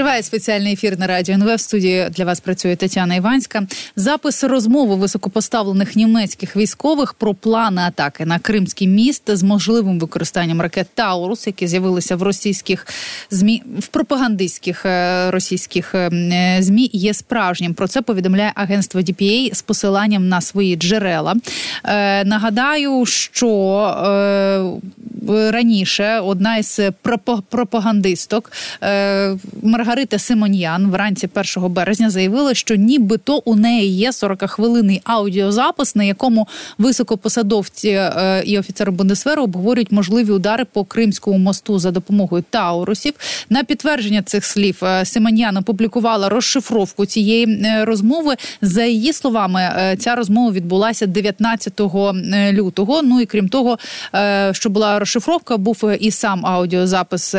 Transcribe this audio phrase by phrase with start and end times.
[0.00, 1.54] Триває спеціальний ефір на радіо НВ.
[1.54, 3.66] В студії для вас працює Тетяна Іванська.
[3.96, 10.86] Запис розмови високопоставлених німецьких військових про плани атаки на Кримський міст з можливим використанням ракет
[10.94, 12.86] Таурус, які з'явилися в російських
[13.30, 17.74] змі в пропагандистських е, російських е, змі, є справжнім.
[17.74, 21.34] Про це повідомляє агентство DPA з посиланням на свої джерела.
[21.84, 23.50] Е, нагадаю, що
[25.28, 26.80] раніше одна із
[27.50, 28.52] пропагандисток
[29.62, 36.48] Маргарита Симоньян вранці 1 березня заявила, що нібито у неї є 40-хвилинний аудіозапис, на якому
[36.78, 43.12] високопосадовці е, і офіцери Бундесверу обговорюють можливі удари по Кримському мосту за допомогою Таурусів.
[43.50, 48.34] На підтвердження цих слів е, Симоньян опублікувала розшифровку цієї е, розмови.
[48.62, 51.80] За її словами, ця розмова відбулася 19
[52.52, 53.02] лютого.
[53.02, 53.78] Ну і крім того,
[54.52, 57.34] що була розшифровка, був і сам аудіозапис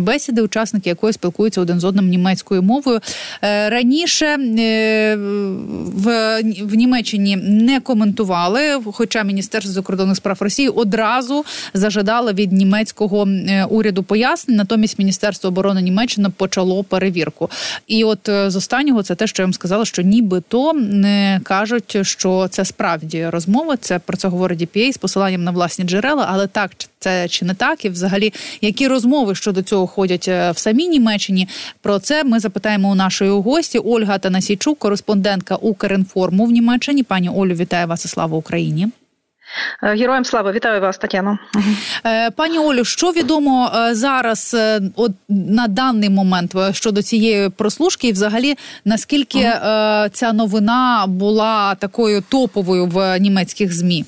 [0.00, 3.00] бесіди, учасники якої спілкуються один з одним німецькою мовою.
[3.42, 5.16] Е, раніше е,
[5.94, 8.60] в в Німеччині не коментували,
[8.92, 14.56] хоча Міністерство закордонних справ Росії одразу зажадало від німецького е, уряду пояснень.
[14.56, 17.50] Натомість Міністерство оборони Німеччини почало перевірку.
[17.86, 22.48] І от з останнього це те, що я вам сказала, що нібито не кажуть, що
[22.50, 23.76] це справді розмова.
[23.76, 27.54] Це про це говорить DPA з посиланням на власні джерела, але так це чи не
[27.54, 31.48] так, і взагалі які розмови щодо цього ходять в самій Німеччині.
[31.82, 37.02] Про це ми запитаємо у нашої гості Ольга Танасійчук, кореспондентка Укрінформу в Німеччині.
[37.02, 38.88] Пані Олю, вітаю вас і слава Україні.
[39.82, 41.38] Е, героям слава вітаю вас, Тетяно.
[42.06, 44.56] Е, пані Олю, що відомо е, зараз
[44.96, 52.22] от на даний момент щодо цієї прослушки, і взагалі наскільки uh ця новина була такою
[52.28, 54.04] топовою в німецьких змі?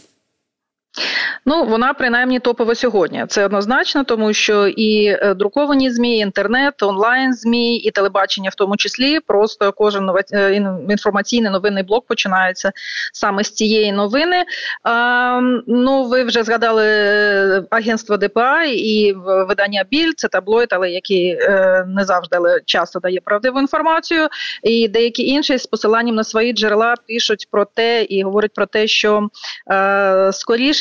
[1.47, 3.25] Ну, вона принаймні топова сьогодні.
[3.29, 8.55] Це однозначно, тому що і е, друковані змі, і інтернет, онлайн змі, і телебачення, в
[8.55, 10.55] тому числі, просто кожен е,
[10.91, 12.73] інформаційний новинний блок починається
[13.13, 14.45] саме з цієї новини.
[14.83, 19.13] А, Ну, ви вже згадали е, агентство ДПА і
[19.48, 21.39] видання Біль, це таблоїд, але які
[21.86, 24.29] не завжди але часто дає правдиву інформацію.
[24.63, 28.86] І деякі інші з посиланням на свої джерела пишуть про те і говорять про те,
[28.86, 29.29] що
[29.70, 30.33] е,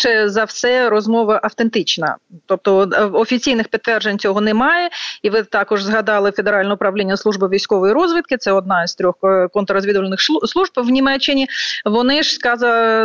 [0.02, 4.90] скоріше за все розмова автентична, тобто е, офіційних підтверджень цього немає.
[5.22, 8.38] І ви також згадали Федеральне управління служби військової розвідки.
[8.38, 11.48] Це одна із трьох е, контррозвідувальних служб в Німеччині.
[11.86, 12.38] Вони ж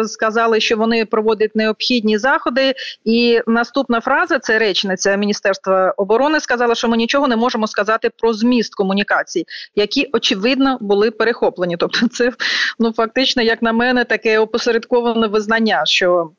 [0.07, 2.75] сказали, що вони проводять необхідні заходи.
[3.05, 6.41] І наступна фраза це речниця Міністерства оборони.
[6.41, 11.77] Сказала, що ми нічого не можемо сказати про зміст комунікацій, які очевидно були перехоплені.
[11.77, 12.33] Тобто, це
[12.79, 16.31] ну фактично, як на мене, таке опосередковане визнання, що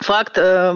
[0.00, 0.74] Факт е,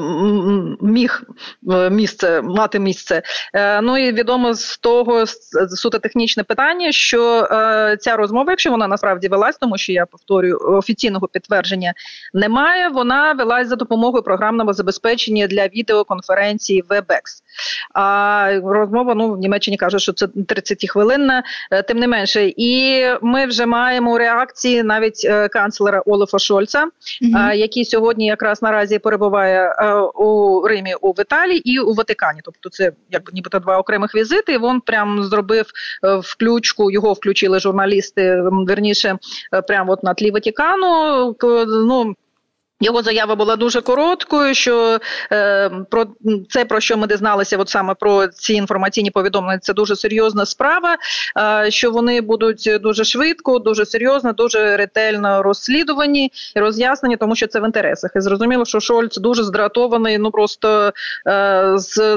[0.81, 1.23] міг
[1.71, 3.23] е, місце мати місце.
[3.55, 5.25] Е, ну і відомо з того
[5.69, 7.49] суто технічне питання, що
[8.01, 11.95] ця розмова, якщо вона насправді велась, тому що я повторюю, офіційного підтвердження
[12.35, 12.89] немає.
[12.89, 17.21] Вона велась за допомогою програмного забезпечення для відеоконференції WebEx.
[17.95, 21.43] А розмова ну в Німеччині кажуть, що це 30 хвилинна,
[21.89, 27.55] тим не менше, і ми вже маємо реакції навіть канцлера Олафа Шольца, mm-hmm.
[27.55, 32.41] який сьогодні якраз наразі перебуває е, у Римі у Італії і у Ватикані.
[32.45, 34.59] Тобто, це як нібито два окремих візити.
[34.59, 35.67] Він прям зробив
[36.05, 36.91] е, включку.
[36.91, 38.41] Його включили журналісти.
[38.43, 39.19] Верніше,
[39.55, 41.37] е, прямо от на тлі Ватикану.
[41.67, 42.15] Ну
[42.81, 44.55] його заява була дуже короткою.
[44.55, 44.99] Що
[45.33, 46.07] е, про
[46.49, 50.97] це про що ми дізналися, от саме про ці інформаційні повідомлення, це дуже серйозна справа.
[51.39, 57.47] Е, що вони будуть дуже швидко, дуже серйозно, дуже ретельно розслідувані і роз'яснені, тому що
[57.47, 58.11] це в інтересах.
[58.17, 60.19] І зрозуміло, що Шольц дуже здратований.
[60.19, 60.93] Ну просто
[61.27, 62.17] е, з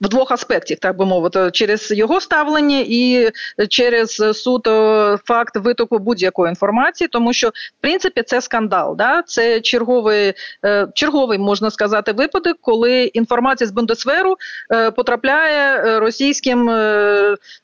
[0.00, 3.30] в двох аспектів, так би мовити, через його ставлення і
[3.68, 8.96] через суто факт витоку будь-якої інформації, тому що в принципі це скандал.
[8.96, 9.22] Да?
[9.26, 14.36] Це черговий е, черговий можна сказати випадок, коли інформація з Бундесверу
[14.72, 16.70] е, потрапляє е, російським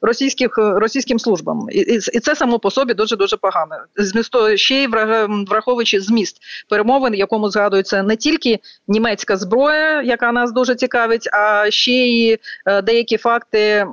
[0.00, 3.76] російських російським службам, і, це само по собі дуже дуже погано.
[3.96, 4.88] Змісто ще й
[5.48, 6.36] враховуючи зміст
[6.68, 8.58] перемовин, якому згадується не тільки
[8.88, 12.38] німецька зброя, яка нас дуже цікавить, а ще й
[12.82, 13.86] деякі факти.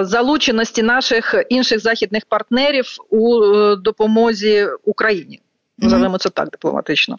[0.00, 3.40] Залученості наших інших західних партнерів у
[3.76, 5.40] допомозі Україні.
[5.80, 7.16] Називаємо це так дипломатично.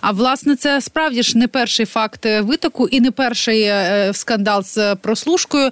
[0.00, 3.72] А власне, це справді ж не перший факт витоку і не перший
[4.12, 5.70] скандал з прослушкою.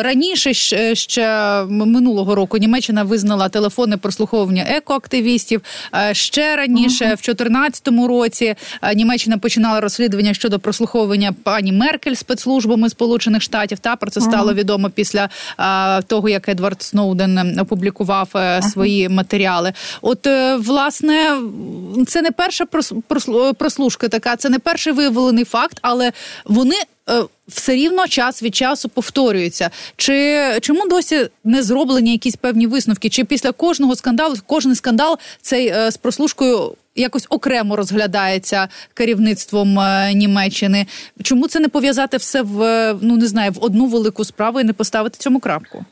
[0.00, 0.54] Раніше
[0.94, 5.62] ще минулого року Німеччина визнала телефони прослуховування екоактивістів.
[6.12, 7.14] Ще раніше, uh-huh.
[7.14, 8.54] в 2014 році,
[8.94, 13.78] Німеччина починала розслідування щодо прослуховування пані Меркель спецслужбами Сполучених Штатів.
[13.78, 14.54] Та про це стало uh-huh.
[14.54, 15.28] відомо після
[16.06, 18.62] того, як Едвард Сноуден опублікував uh-huh.
[18.62, 19.72] свої матеріали.
[20.02, 21.38] От е, власне,
[22.06, 22.66] це не перша
[23.58, 26.12] прослушка така, це не перший виявлений факт, але
[26.44, 26.76] вони.
[27.10, 29.70] Е, все рівно час від часу повторюються.
[29.96, 33.08] Чи чому досі не зроблені якісь певні висновки?
[33.08, 40.14] Чи після кожного скандалу, кожен скандал цей е, з прослушкою якось окремо розглядається керівництвом е,
[40.14, 40.86] Німеччини?
[41.22, 44.72] Чому це не пов'язати все в ну не знаю в одну велику справу і не
[44.72, 45.84] поставити цьому крапку?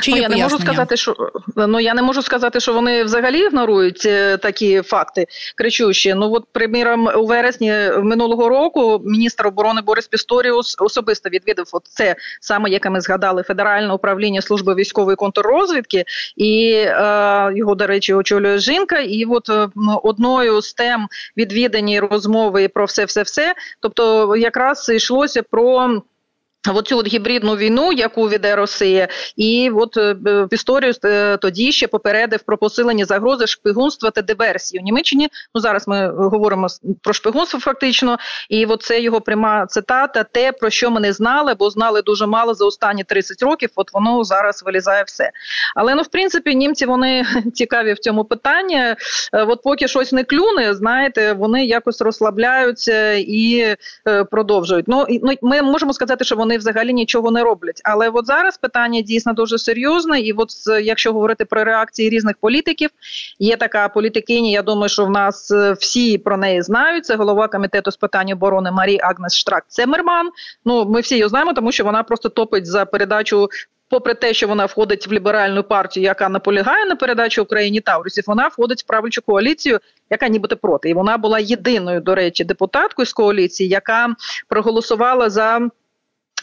[0.00, 1.16] Чи ну, я не можу сказати, що
[1.56, 5.26] ну я не можу сказати, що вони взагалі ігнорують е, такі факти
[5.56, 6.14] кричущі.
[6.14, 12.16] Ну от приміром, у вересні минулого року міністр оборони Борис Пісторіус особисто відвідав от це
[12.40, 16.04] саме, яке ми згадали, федеральне управління служби військової контррозвідки,
[16.36, 18.98] і е, його, до речі, очолює жінка.
[18.98, 19.68] І от е,
[20.02, 23.54] одною з тем відвідані розмови про все, все, все.
[23.80, 26.00] Тобто, якраз йшлося про.
[26.74, 30.16] Оцю от гібридну війну, яку веде Росія, і от е,
[30.50, 35.28] історію е, тоді ще попередив про посилення загрози шпигунства та диверсії у Німеччині.
[35.54, 36.66] Ну зараз ми говоримо
[37.02, 38.18] про шпигунство, фактично,
[38.48, 42.26] і от це його пряма цитата: те, про що ми не знали, бо знали дуже
[42.26, 43.70] мало за останні 30 років.
[43.76, 45.30] От воно зараз вилізає все.
[45.74, 47.24] Але ну, в принципі, німці вони
[47.54, 48.76] цікаві в цьому питанні.
[48.76, 48.96] Е,
[49.32, 53.76] от поки щось не клюне, знаєте, вони якось розслабляються і
[54.30, 54.88] продовжують.
[54.88, 57.80] Ну ну ми можемо сказати, що вони взагалі нічого не роблять.
[57.84, 60.48] Але от зараз питання дійсно дуже серйозне, і от
[60.82, 62.90] якщо говорити про реакції різних політиків,
[63.38, 64.50] є така політикиня.
[64.50, 67.06] Я думаю, що в нас е, всі про неї знають.
[67.06, 70.30] Це голова комітету з питань оборони Марі Агнес Штрак Цемерман.
[70.64, 73.48] Ну ми всі її знаємо, тому що вона просто топить за передачу.
[73.88, 78.48] Попри те, що вона входить в ліберальну партію, яка наполягає на передачу Україні Таврусів, вона
[78.48, 79.80] входить в правлячу коаліцію,
[80.10, 84.14] яка нібито проти, і вона була єдиною, до речі, депутаткою з коаліції, яка
[84.48, 85.68] проголосувала за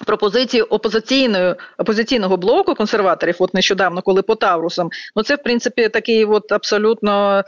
[0.05, 6.25] Пропозиції опозиційної опозиційного блоку консерваторів, от нещодавно, коли по Таврусам, ну це в принципі такий
[6.25, 7.43] от абсолютно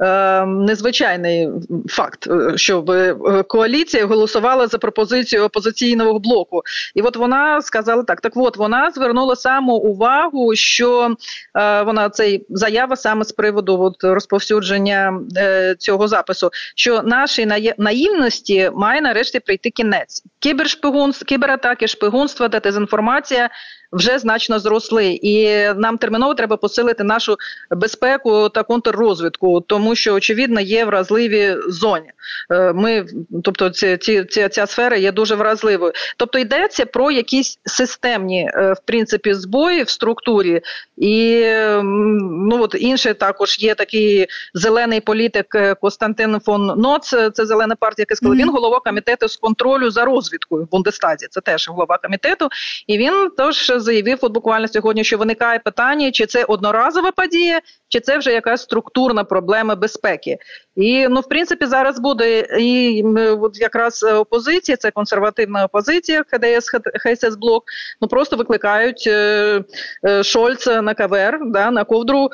[0.00, 1.48] е, незвичайний
[1.88, 3.14] факт, е, щоб е,
[3.48, 6.62] коаліція голосувала за пропозицію опозиційного блоку.
[6.94, 11.16] І от вона сказала так: так, от вона звернула саму увагу, що
[11.56, 18.70] е, вона цей заява саме з приводу от, розповсюдження е, цього запису, що нашій наївності
[18.74, 20.22] має нарешті прийти кінець.
[20.38, 23.50] Кібершпигун, кібератаки шпигунство та дезінформація
[23.94, 27.36] вже значно зросли, і нам терміново треба посилити нашу
[27.70, 32.10] безпеку та контррозвідку, тому що очевидно є вразливі зоні.
[32.50, 33.06] Е, ми,
[33.44, 35.92] тобто, ці, ці, ця, ця сфера є дуже вразливою.
[36.16, 40.60] Тобто йдеться про якісь системні е, в принципі збої в структурі,
[40.96, 41.44] і
[41.82, 48.06] ну от інше також є такий зелений політик е, Костянтин фон Ноц, це зелена партія,
[48.10, 48.38] сказав, mm-hmm.
[48.38, 51.26] він голова комітету з контролю за розвідкою в Бундестазі.
[51.30, 52.48] Це теж голова комітету,
[52.86, 58.00] і він теж заявив от буквально сьогодні, що виникає питання, чи це одноразова подія, чи
[58.00, 60.38] це вже якась структурна проблема безпеки.
[60.76, 63.02] І ну, в принципі, зараз буде і
[63.40, 67.64] от якраз опозиція, це консервативна опозиція, ХДС, ХСС блок,
[68.00, 69.64] ну просто викликають е,
[70.06, 72.30] е, Шольца на кавер, да, на ковдру,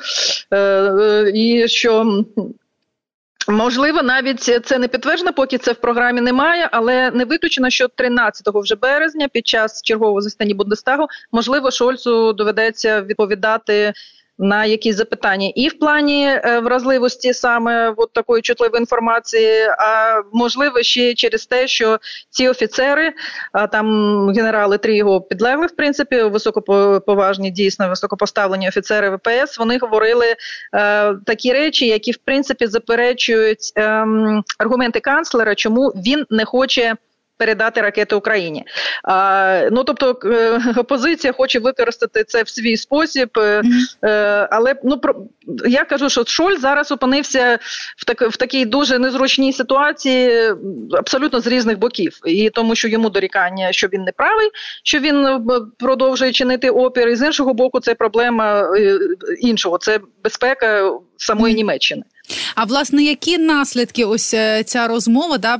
[0.51, 2.23] е, е, і що
[3.51, 8.47] Можливо, навіть це не підтверджено, поки це в програмі немає, але не виключено, що 13
[8.53, 13.93] вже березня, під час чергового застання Бундестагу, можливо, Шольцу доведеться відповідати
[14.41, 20.81] на якісь запитання, і в плані е, вразливості саме от такої чутливої інформації, а можливо
[20.81, 23.13] ще через те, що ці офіцери,
[23.51, 23.85] а там
[24.29, 30.35] генерали три його підлегли, в принципі, високоповажні, дійсно високопоставлені офіцери ВПС, вони говорили е,
[31.25, 34.05] такі речі, які в принципі заперечують е,
[34.57, 36.95] аргументи канцлера, чому він не хоче
[37.41, 38.63] передати ракети Україні.
[39.03, 44.47] А, Ну тобто е, опозиція хоче використати це в свій спосіб, mm-hmm.
[44.51, 45.15] але ну про
[45.65, 47.59] я кажу, що Шоль зараз опинився
[47.97, 50.53] в так в такій дуже незручній ситуації,
[50.97, 54.49] абсолютно з різних боків, і тому, що йому дорікання, що він не правий,
[54.83, 55.27] що він
[55.79, 58.67] продовжує чинити опір, і з іншого боку, це проблема
[59.41, 61.57] іншого, це безпека самої mm-hmm.
[61.57, 62.03] Німеччини.
[62.55, 65.59] А власне, які наслідки ось ця розмова да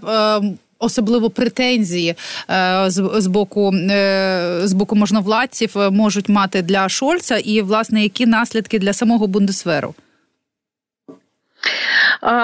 [0.81, 2.15] особливо претензії
[2.49, 8.25] е, з, боку е, з боку можновладців е, можуть мати для Шольца, і власне які
[8.25, 9.95] наслідки для самого Бундесверу?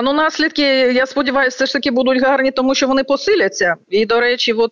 [0.03, 0.61] Ну, наслідки,
[0.93, 3.75] я сподіваюся, все ж таки будуть гарні, тому що вони посиляться.
[3.89, 4.71] І, до речі, от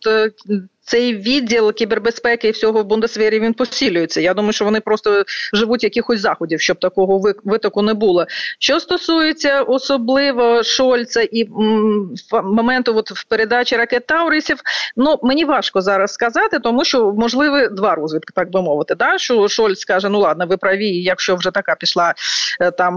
[0.86, 4.22] цей відділ кібербезпеки і всього в Бундесвері він посилюється.
[4.22, 5.24] Я думаю, що вони просто
[5.54, 8.26] живуть якихось заходів, щоб такого витоку не було.
[8.60, 14.58] Що стосується особливо Шольца і м, моменту от в передачі ракет Таурисів,
[14.96, 18.96] ну мені важко зараз сказати, тому що можливі два розвитки, так би мовити.
[18.96, 19.18] Да?
[19.18, 22.14] Що Шольц скаже, ну ладно, ви праві, якщо вже така пішла
[22.62, 22.96] е, там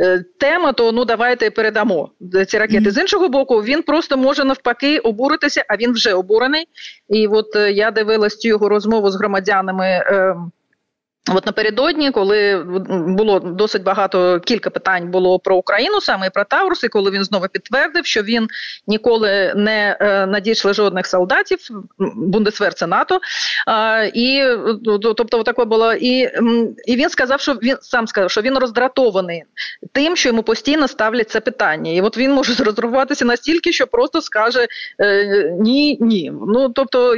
[0.00, 2.10] е, тема, то ну давайте передамо
[2.48, 2.84] ці ракети.
[2.84, 2.90] Mm-hmm.
[2.90, 6.66] З іншого боку, він просто може навпаки обуритися, а він вже обурений.
[7.08, 9.86] І от е, я дивилась цю його розмову з громадянами.
[9.86, 10.36] Е,
[11.30, 12.66] От напередодні, коли
[13.06, 17.24] було досить багато кілька питань було про Україну, саме і про Таурус, і коли він
[17.24, 18.48] знову підтвердив, що він
[18.86, 21.58] ніколи не е, надійшли жодних солдатів,
[22.16, 23.20] Бундесвер це НАТО.
[24.14, 24.44] І
[25.02, 25.92] тобто, таке було.
[25.92, 26.18] І
[26.86, 29.44] і він сказав, що він сам сказав, що він роздратований
[29.92, 31.92] тим, що йому постійно ставлять це питання.
[31.92, 34.66] І от він може розрахуватися настільки, що просто скаже
[35.00, 36.32] е, ні, ні.
[36.46, 37.16] Ну тобто.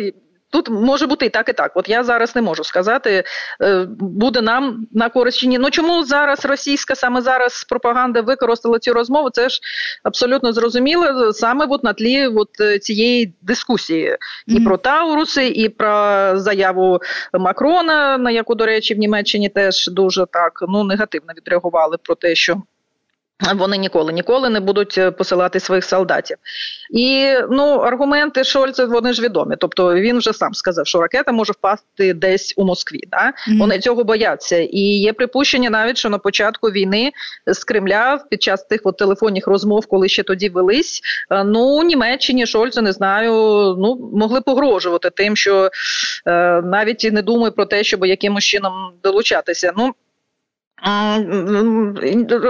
[0.54, 1.72] Тут може бути і так, і так.
[1.74, 3.24] От я зараз не можу сказати,
[3.62, 5.58] е, буде нам на користь чи ні.
[5.58, 9.30] Ну чому зараз російська саме зараз пропаганда використала цю розмову?
[9.30, 9.60] Це ж
[10.02, 14.16] абсолютно зрозуміло саме от на тлі от е, цієї дискусії mm-hmm.
[14.56, 17.00] і про Тауруси, і про заяву
[17.32, 22.34] Макрона, на яку, до речі, в Німеччині теж дуже так ну негативно відреагували про те,
[22.34, 22.62] що.
[23.54, 26.36] Вони ніколи ніколи не будуть е, посилати своїх солдатів.
[26.90, 29.56] І ну аргументи Шольца вони ж відомі.
[29.58, 33.00] Тобто він вже сам сказав, що ракета може впасти десь у Москві.
[33.10, 33.26] Да?
[33.26, 33.58] Mm-hmm.
[33.58, 34.56] Вони цього бояться.
[34.58, 37.12] І є припущення навіть, що на початку війни
[37.46, 41.00] з Кремля під час тих от телефонних розмов, коли ще тоді велись,
[41.30, 43.32] е, ну Німеччині Шольцу не знаю,
[43.78, 45.70] ну могли погрожувати тим, що
[46.26, 48.72] е, навіть і не думає про те, щоб якимось чином
[49.02, 49.72] долучатися.
[49.76, 49.94] Ну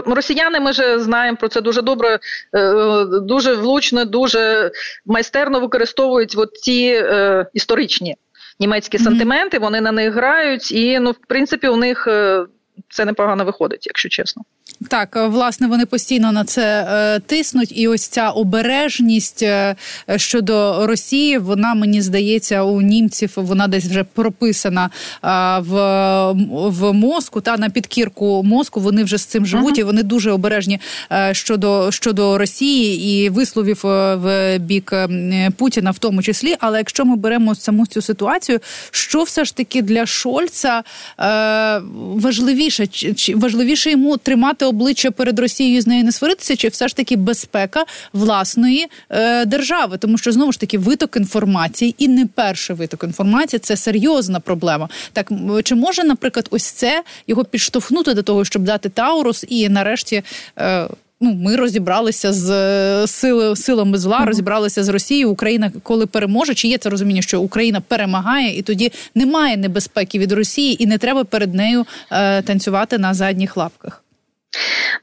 [0.07, 2.19] Росіяни ми ж знаємо про це дуже добре,
[2.54, 4.71] е, дуже влучно, дуже
[5.07, 8.16] майстерно використовують от ці е, історичні
[8.61, 9.59] німецькі сантименти.
[9.59, 12.47] Вони на них грають, і ну, в принципі, у них е,
[12.88, 14.43] це непогано виходить, якщо чесно.
[14.88, 19.76] Так, е, власне, вони постійно на це е, тиснуть, і ось ця обережність е,
[20.16, 24.90] щодо Росії, вона мені здається, у німців вона десь вже прописана
[25.25, 25.75] е, в
[26.69, 28.81] в мозку та на підкірку мозку.
[28.81, 29.81] Вони вже з цим живуть, uh-huh.
[29.81, 30.81] і вони дуже обережні
[31.12, 34.93] е, щодо щодо Росії і висловів в бік
[35.57, 36.57] Путіна, в тому числі.
[36.61, 40.83] Але якщо ми беремо саму цю ситуацію, що все ж таки для Шольца
[42.64, 46.97] важливіше, чи важливіше йому тримати обличчя перед Росією з нею не сваритися, чи все ж
[46.97, 52.76] таки безпека власної е, держави, тому що знову ж таки виток інформації і не перший
[52.76, 54.88] виток інформації це серйозна проблема.
[55.12, 55.30] Так
[55.64, 60.23] чи може, наприклад, ось це його підштовхнути до того, щоб дати Таурус і нарешті.
[60.59, 60.88] Е,
[61.21, 64.26] Ну, ми розібралися з е, сили силами зла, mm-hmm.
[64.26, 65.30] розібралися з Росією.
[65.30, 70.33] Україна коли переможе, чи є це розуміння, що Україна перемагає, і тоді немає небезпеки від
[70.33, 74.03] Росії, і не треба перед нею е, танцювати на задніх лапках.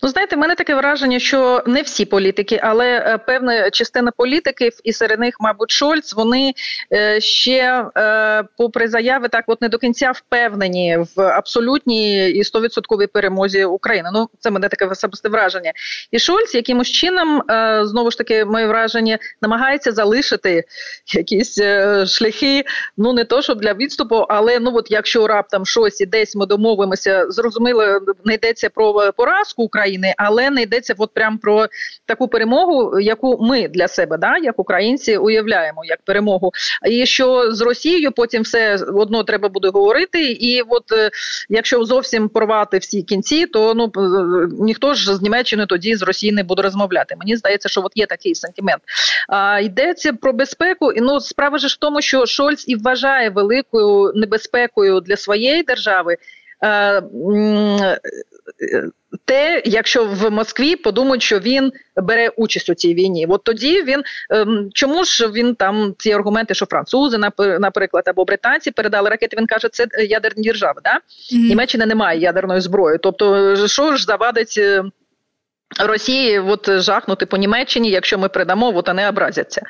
[0.03, 4.73] Ну, знаєте, в мене таке враження, що не всі політики, але е, певна частина політиків,
[4.83, 6.53] і серед них, мабуть, Шольц, вони
[6.93, 13.07] е, ще, е, попри заяви, так от не до кінця впевнені в абсолютній і стовідсотковій
[13.07, 14.09] перемозі України.
[14.13, 15.71] Ну, це мене таке особисте враження.
[16.11, 17.43] І Шольц якимось чином
[17.83, 20.63] знову ж таки моє враження намагається залишити
[21.13, 21.61] якісь
[22.07, 22.63] шляхи.
[22.97, 26.45] Ну не то, щоб для відступу, але ну от якщо раптом щось і десь ми
[26.45, 30.13] домовимося, зрозуміло, не йдеться про поразку України.
[30.17, 31.67] Але не йдеться от прям про
[32.05, 36.51] таку перемогу, яку ми для себе, да, як українці, уявляємо як перемогу.
[36.89, 40.31] І що з Росією потім все одно треба буде говорити.
[40.31, 41.09] І от е,
[41.49, 46.31] якщо зовсім порвати всі кінці, то ну е, ніхто ж з Німеччини тоді з Росії
[46.31, 47.15] не буде розмовляти.
[47.19, 48.81] Мені здається, що от є такий сентимент.
[49.27, 54.11] А йдеться про безпеку, і ну справа ж в тому, що Шольц і вважає великою
[54.15, 56.17] небезпекою для своєї держави.
[59.21, 63.83] Е, те, якщо в Москві подумають, що він бере участь у цій війні, от тоді
[63.83, 67.17] він ем, чому ж він там ці аргументи, що французи,
[67.59, 70.81] наприклад, або британці передали ракети, він каже, це ядерні держави.
[70.83, 70.93] Да?
[70.93, 71.47] Mm-hmm.
[71.47, 72.97] Німеччина не має ядерної зброї.
[73.01, 74.83] Тобто, що ж завадить е,
[75.79, 79.61] Росії от жахнути по Німеччині, якщо ми придамо, от вони образяться.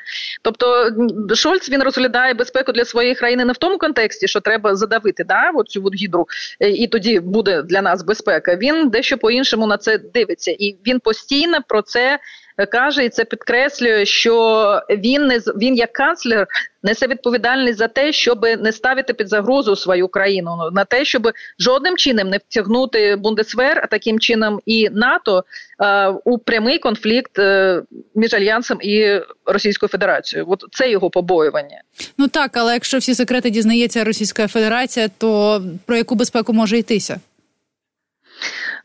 [0.42, 0.90] Тобто
[1.34, 5.50] Шольц він розглядає безпеку для своєї країни не в тому контексті, що треба задавити да,
[5.54, 6.26] от цю от гідру,
[6.60, 8.56] е, і тоді буде для нас безпека.
[8.56, 12.18] Він дещо по іншому на це дивиться, і він постійно про це
[12.66, 16.46] каже, і це підкреслює, що він не він як канцлер
[16.82, 21.28] несе відповідальність за те, щоб не ставити під загрозу свою країну, на те, щоб
[21.58, 25.44] жодним чином не втягнути Бундесвер, а таким чином і НАТО
[25.80, 27.82] е, у прямий конфлікт е,
[28.14, 30.46] між альянсом і Російською Федерацією.
[30.50, 31.82] От це його побоювання.
[32.18, 37.20] Ну так, але якщо всі секрети дізнається Російська Федерація, то про яку безпеку може йтися?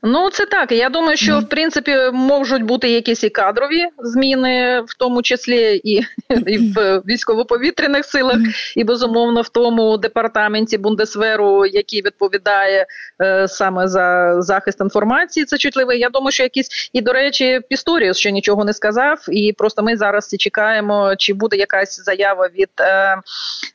[0.03, 0.71] Ну, це так.
[0.71, 6.01] Я думаю, що в принципі можуть бути якісь і кадрові зміни, в тому числі і
[6.47, 8.37] і в військово-повітряних силах,
[8.75, 12.85] і безумовно в тому департаменті Бундесверу, який відповідає
[13.21, 15.45] е, саме за захист інформації.
[15.45, 15.99] Це чутливий.
[15.99, 19.97] Я думаю, що якісь і до речі, Пісторіус ще нічого не сказав, і просто ми
[19.97, 23.17] зараз чекаємо, чи буде якась заява від е,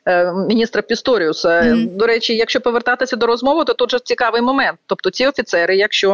[0.07, 1.49] е, міністра Пісторіуса.
[1.49, 1.97] Mm.
[1.97, 4.79] До речі, якщо повертатися до розмови, то тут же цікавий момент.
[4.87, 6.12] Тобто, ці офіцери, якщо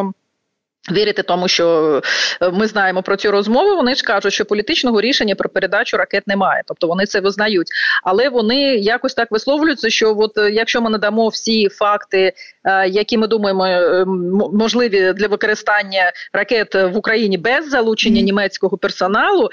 [0.91, 2.03] Вірити тому, що
[2.43, 3.77] е, ми знаємо про цю розмову.
[3.77, 7.67] Вони ж кажуть, що політичного рішення про передачу ракет немає, тобто вони це визнають.
[8.03, 12.33] Але вони якось так висловлюються, що от е, якщо ми надамо всі факти,
[12.65, 13.69] е, які ми думаємо
[14.53, 19.49] можливі для використання ракет в Україні без залучення німецького персоналу,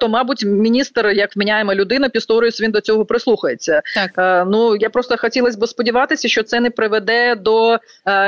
[0.00, 3.82] то мабуть міністр, як вміняємо людина, Пісторіус, він до цього прислухається.
[3.94, 4.46] Так.
[4.48, 7.78] Ну я просто хотілося б сподіватися, що це не приведе до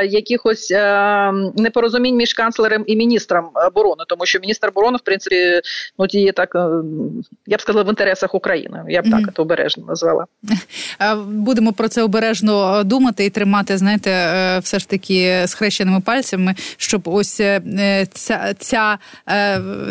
[0.05, 0.71] якихось
[1.57, 5.61] непорозумінь між канцлером і міністром оборони, тому що міністр оборони, в принципі,
[5.99, 6.69] ну діє так, е,
[7.47, 8.85] я б сказала, в інтересах України.
[8.89, 9.11] Я б mm-hmm.
[9.25, 10.27] так це обережно назвала.
[11.27, 17.03] Будемо про це обережно думати і тримати, знаєте, е, все ж таки схрещеними пальцями, щоб
[17.05, 17.61] ось е,
[18.13, 18.99] ця ця,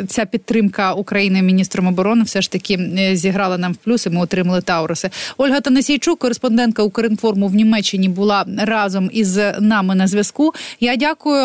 [0.07, 4.61] ця підтримка України міністром оборони все ж таки зіграла нам в плюс, і Ми отримали
[4.61, 5.09] Тауруси.
[5.37, 10.53] Ольга Танасійчук, кореспондентка Укрінформу в Німеччині, була разом із нами на зв'язку.
[10.79, 11.37] Я дякую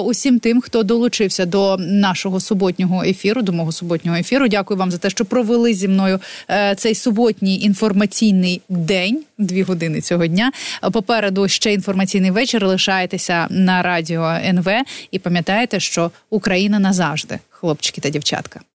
[0.00, 4.48] усім тим, хто долучився до нашого суботнього ефіру, до мого суботнього ефіру.
[4.48, 10.00] Дякую вам за те, що провели зі мною е, цей суботній інформаційний день, дві години
[10.00, 10.52] цього дня.
[10.92, 12.66] Попереду ще інформаційний вечір.
[12.66, 14.68] Лишайтеся на радіо НВ
[15.10, 18.60] і пам'ятаєте, що Україна назавжди, хлопчики та дівчатка.